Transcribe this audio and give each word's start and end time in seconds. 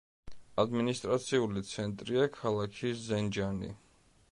ადმინისტრაციული 0.63 1.63
ცენტრია 1.73 2.25
ქალაქი 2.39 2.95
ზენჯანი. 3.05 3.73